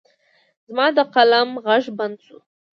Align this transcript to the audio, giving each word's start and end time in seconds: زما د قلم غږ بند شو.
زما 0.67 0.85
د 0.97 0.99
قلم 1.13 1.49
غږ 1.65 1.83
بند 1.97 2.17
شو. 2.25 2.37